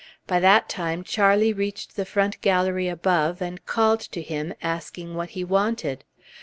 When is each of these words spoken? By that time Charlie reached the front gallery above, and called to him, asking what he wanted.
By 0.25 0.39
that 0.39 0.67
time 0.67 1.03
Charlie 1.03 1.53
reached 1.53 1.95
the 1.95 2.05
front 2.07 2.41
gallery 2.41 2.87
above, 2.87 3.39
and 3.39 3.63
called 3.67 3.99
to 3.99 4.23
him, 4.23 4.51
asking 4.59 5.13
what 5.13 5.29
he 5.37 5.43
wanted. 5.43 6.05